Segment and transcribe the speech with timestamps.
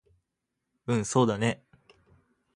[0.87, 1.63] うんそうだね